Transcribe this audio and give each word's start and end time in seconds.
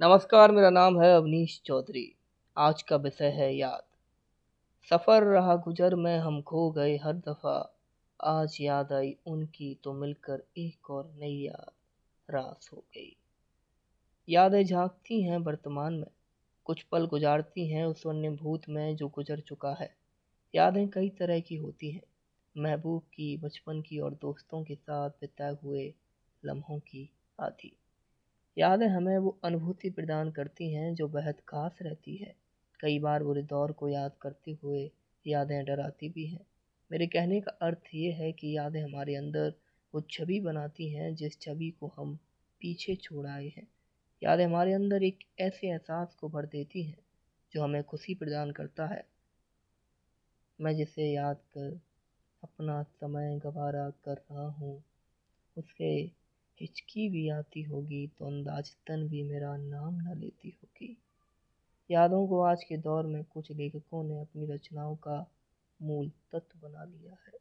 नमस्कार, 0.00 0.52
मेरा 0.52 0.70
नाम 0.70 1.02
है 1.02 1.16
अवनीश 1.16 1.62
चौधरी। 1.64 2.14
आज 2.58 2.82
का 2.82 2.96
विषय 2.96 3.28
है 3.28 3.56
याद। 3.56 3.82
सफ़र 4.90 5.22
रहा 5.22 5.56
गुजर 5.56 5.94
में, 5.94 6.18
हम 6.18 6.42
खो 6.42 6.70
गए 6.70 6.96
हर 6.96 7.12
दफ़ा। 7.12 7.78
आज 8.24 8.58
याद 8.60 8.92
आई 8.92 9.16
उनकी 9.26 9.78
तो 9.84 9.92
मिलकर 9.92 10.42
एक 10.58 10.90
और 10.90 11.14
नई 11.18 11.34
याद। 11.34 11.70
रास 12.30 12.70
हो 12.72 12.78
गई। 12.78 13.16
यादें 14.28 14.64
झांकती 14.64 15.22
हैं 15.22 15.38
वर्तमान 15.38 15.94
में। 15.94 16.10
कुछ 16.64 16.82
पल 16.82 17.06
गुजारती 17.06 17.68
हैं 17.68 17.84
उस 17.84 18.06
वन्य 18.06 18.30
भूत 18.30 18.62
में 18.68 18.96
जो 18.96 19.08
गुजर 19.08 19.40
चुका 19.40 19.74
है। 19.80 19.96
यादें 20.54 20.88
कई 20.88 21.08
तरह 21.08 21.40
की 21.40 21.56
होती 21.56 21.90
हैं। 21.90 22.02
महबूब 22.56 23.02
की, 23.02 23.36
बचपन 23.36 23.82
की 23.82 23.98
और 23.98 24.14
दोस्तों 24.14 24.64
के 24.64 24.74
साथ 24.74 25.10
बिताए 25.10 25.56
हुए 25.64 25.94
लम्हों 26.44 26.78
की 26.78 27.10
आदि। 27.40 27.76
यादें 28.56 28.86
हमें 28.88 29.18
वो 29.18 29.38
अनुभूति 29.44 29.90
प्रदान 29.90 30.30
करती 30.30 30.72
हैं 30.72 30.94
जो 30.94 31.08
बेहद 31.08 31.40
खास 31.48 31.78
रहती 31.82 32.16
है। 32.16 32.34
कई 32.80 32.98
बार 32.98 33.22
बुरे 33.24 33.42
दौर 33.42 33.72
को 33.72 33.88
याद 33.88 34.12
करते 34.22 34.58
हुए 34.62 34.90
यादें 35.26 35.64
डराती 35.64 36.08
भी 36.08 36.26
हैं। 36.26 36.46
मेरे 36.90 37.06
कहने 37.06 37.40
का 37.40 37.50
अर्थ 37.62 37.94
ये 37.94 38.12
है 38.12 38.32
कि 38.32 38.56
यादें 38.56 38.82
हमारे 38.82 39.14
अंदर 39.14 39.52
वो 39.94 40.00
छवि 40.00 40.40
बनाती 40.40 40.88
हैं 40.90 41.14
जिस 41.14 41.40
छवि 41.40 41.70
को 41.80 41.92
हम 41.96 42.18
पीछे 42.60 42.94
छोड़ 42.96 43.26
आए 43.26 43.48
हैं। 43.56 43.66
यादें 44.22 44.44
हमारे 44.44 44.72
अंदर 44.72 45.02
एक 45.02 45.18
ऐसे 45.38 45.68
एहसास 45.68 46.14
को 46.14 46.28
भर 46.28 46.46
देती 46.46 46.82
हैं 46.82 46.98
जो 47.52 47.62
हमें 47.62 47.82
खुशी 47.82 48.14
प्रदान 48.14 48.50
करता 48.50 48.86
है। 48.86 49.04
मैं 50.58 50.76
जिसे 50.76 51.12
याद 51.12 51.36
कर 51.36 51.80
अपना 52.42 52.82
समय 52.82 53.38
गवारा 53.38 53.90
कर 54.04 54.14
रहा 54.14 54.46
हूँ 54.46 54.84
हिचकी 56.60 57.08
भी 57.08 57.28
आती 57.28 57.62
होगी 57.62 58.06
तो 58.18 58.26
अंदाजतन 58.26 59.08
भी 59.08 59.22
मेरा 59.22 59.56
नाम 59.56 59.94
न 60.00 60.18
लेती 60.18 60.48
होगी। 60.48 60.96
यादों 61.90 62.28
को 62.28 62.40
आज 62.40 62.64
के 62.64 62.76
दौर 62.76 63.06
में 63.06 63.24
कुछ 63.24 63.52
लेखकों 63.52 64.04
ने 64.04 64.20
अपनी 64.20 64.46
रचनाओं 64.46 64.96
का 64.96 65.26
मूल 65.82 66.08
तत्व 66.32 66.68
बना 66.68 66.84
लिया 66.84 67.16
है। 67.26 67.32